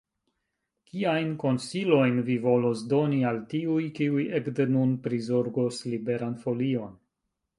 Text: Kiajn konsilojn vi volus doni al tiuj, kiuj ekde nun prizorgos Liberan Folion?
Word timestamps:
Kiajn 0.91 1.27
konsilojn 1.43 2.15
vi 2.29 2.37
volus 2.45 2.81
doni 2.95 3.19
al 3.31 3.37
tiuj, 3.53 3.83
kiuj 3.99 4.25
ekde 4.39 4.67
nun 4.77 4.97
prizorgos 5.05 5.83
Liberan 5.95 6.35
Folion? 6.47 6.97